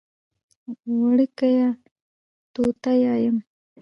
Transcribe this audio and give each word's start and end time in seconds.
وړکیه! 0.99 1.67
توته 2.53 2.91
یایم. 3.03 3.37